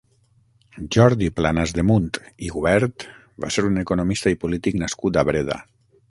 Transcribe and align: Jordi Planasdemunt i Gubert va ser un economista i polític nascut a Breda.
Jordi 0.95 1.27
Planasdemunt 1.39 2.07
i 2.47 2.49
Gubert 2.55 3.05
va 3.45 3.51
ser 3.57 3.65
un 3.67 3.77
economista 3.81 4.33
i 4.37 4.39
polític 4.45 4.79
nascut 4.85 5.21
a 5.23 5.25
Breda. 5.29 5.59